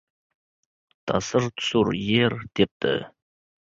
[1.05, 2.95] Tasir-tusur yer tepdi.